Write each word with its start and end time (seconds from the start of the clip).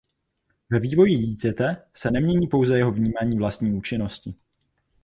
Ve 0.69 0.79
vývoji 0.79 1.17
dítěte 1.17 1.83
se 1.93 2.11
nemění 2.11 2.47
pouze 2.47 2.77
jeho 2.77 2.91
vnímání 2.91 3.37
vlastní 3.37 3.73
účinnosti. 3.73 4.35